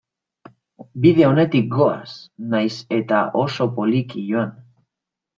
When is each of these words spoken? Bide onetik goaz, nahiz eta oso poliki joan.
Bide 1.01 1.25
onetik 1.31 1.67
goaz, 1.75 2.09
nahiz 2.53 2.73
eta 2.97 3.19
oso 3.43 3.67
poliki 3.75 4.23
joan. 4.31 4.57